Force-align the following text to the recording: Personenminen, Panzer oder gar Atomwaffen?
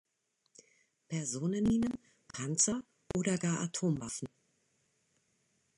Personenminen, 1.09 1.93
Panzer 2.33 2.83
oder 3.15 3.37
gar 3.37 3.59
Atomwaffen? 3.59 4.27